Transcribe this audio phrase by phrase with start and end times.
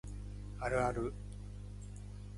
[0.59, 1.13] あるある